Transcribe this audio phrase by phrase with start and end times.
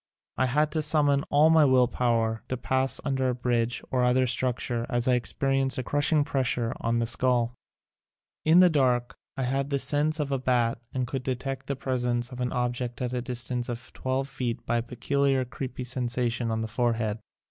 [0.35, 4.25] I had to summon all my will power to pass under a bridge or other
[4.25, 7.53] structure as I ex perienced a crushing pressure on the skull.
[8.43, 12.31] In the dark I had the sense of a bat and could detect the presence
[12.31, 16.61] of an object at a distance of twelve feet by a peculiar creepy sensation on
[16.61, 17.19] the forehead.